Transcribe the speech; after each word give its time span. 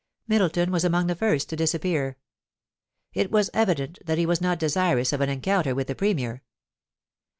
Middleton 0.27 0.71
was 0.71 0.83
among 0.83 1.05
the 1.05 1.13
fint 1.15 1.41
to 1.47 1.55
disappear; 1.55 2.17
it 3.13 3.29
was 3.29 3.51
evident 3.53 3.99
that 4.03 4.17
he 4.17 4.25
was 4.25 4.41
not 4.41 4.57
desirous 4.57 5.13
of 5.13 5.21
an 5.21 5.29
encounter 5.29 5.75
with 5.75 5.85
the 5.85 5.93
Premier. 5.93 6.41